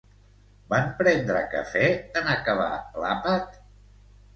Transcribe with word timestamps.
Van 0.71 0.89
prendre 1.01 1.45
cafè 1.53 1.85
en 2.23 2.35
acabar 2.39 2.75
l'àpat? 3.07 3.67